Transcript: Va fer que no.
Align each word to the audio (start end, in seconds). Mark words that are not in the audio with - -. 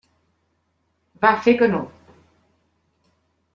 Va 1.25 1.33
fer 1.47 1.55
que 1.61 1.69
no. 1.75 1.83